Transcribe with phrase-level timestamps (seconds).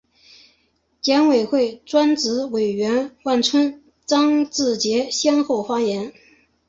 [0.99, 6.11] 检委会专职委员万春、张志杰先后发言